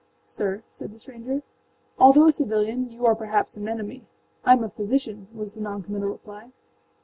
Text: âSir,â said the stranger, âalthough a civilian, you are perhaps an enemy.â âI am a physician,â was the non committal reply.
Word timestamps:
âSir,â 0.27 0.63
said 0.71 0.91
the 0.91 0.97
stranger, 0.97 1.43
âalthough 1.99 2.29
a 2.29 2.31
civilian, 2.31 2.89
you 2.91 3.05
are 3.05 3.13
perhaps 3.13 3.55
an 3.55 3.67
enemy.â 3.67 4.01
âI 4.49 4.57
am 4.57 4.63
a 4.63 4.69
physician,â 4.71 5.31
was 5.37 5.53
the 5.53 5.61
non 5.61 5.83
committal 5.83 6.09
reply. 6.09 6.49